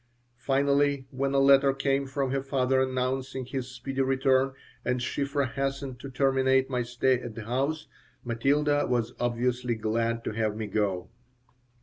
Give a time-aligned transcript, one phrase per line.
[0.39, 4.51] Finally when a letter came from her father announcing his speedy return
[4.83, 7.85] and Shiphrah hastened to terminate my stay at the house,
[8.23, 11.11] Matilda was obviously glad to have me go.